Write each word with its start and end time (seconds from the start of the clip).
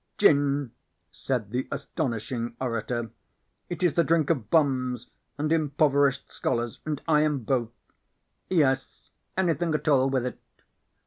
"Gin," 0.17 0.71
said 1.11 1.51
the 1.51 1.67
astonishing 1.71 2.55
orator. 2.59 3.11
"It 3.69 3.83
is 3.83 3.93
the 3.93 4.03
drink 4.03 4.31
of 4.31 4.49
bums 4.49 5.11
and 5.37 5.51
impoverished 5.53 6.31
scholars, 6.31 6.79
and 6.87 6.99
I 7.07 7.21
am 7.21 7.43
both. 7.43 7.69
Yes, 8.49 9.11
anything 9.37 9.75
at 9.75 9.87
all 9.87 10.09
with 10.09 10.25
it." 10.25 10.41